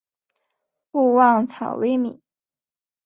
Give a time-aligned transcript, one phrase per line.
[0.93, 2.23] 勿忘草微米。